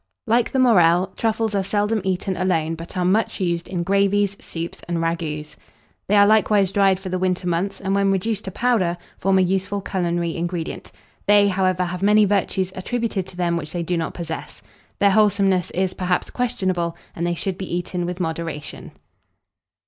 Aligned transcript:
Like 0.25 0.51
the 0.51 0.57
Morel, 0.57 1.13
truffles 1.15 1.53
are 1.53 1.61
seldom 1.63 2.01
eaten 2.03 2.35
alone, 2.35 2.73
but 2.73 2.97
are 2.97 3.05
much 3.05 3.39
used 3.39 3.67
in 3.67 3.83
gravies, 3.83 4.35
soups, 4.43 4.81
and 4.87 4.97
ragoûts. 4.97 5.55
They 6.07 6.15
are 6.17 6.25
likewise 6.25 6.71
dried 6.71 6.99
for 6.99 7.09
the 7.09 7.19
winter 7.19 7.47
months, 7.47 7.79
and, 7.79 7.93
when 7.93 8.11
reduced 8.11 8.45
to 8.45 8.51
powder, 8.51 8.97
form 9.19 9.37
a 9.37 9.43
useful 9.43 9.79
culinary 9.79 10.35
ingredient; 10.37 10.91
they, 11.27 11.49
however, 11.49 11.83
have 11.85 12.01
many 12.01 12.25
virtues 12.25 12.71
attributed 12.75 13.27
to 13.27 13.37
them 13.37 13.57
which 13.57 13.73
they 13.73 13.83
do 13.83 13.95
not 13.95 14.15
possess. 14.15 14.63
Their 14.97 15.11
wholesomeness 15.11 15.69
is, 15.69 15.93
perhaps, 15.93 16.31
questionable, 16.31 16.97
and 17.15 17.27
they 17.27 17.35
should 17.35 17.59
be 17.59 17.71
eaten 17.71 18.07
with 18.07 18.19
moderation. 18.19 18.93